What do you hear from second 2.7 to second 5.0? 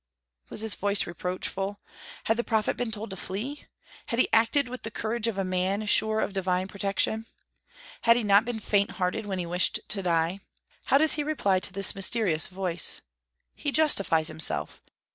been told to flee? Had he acted with the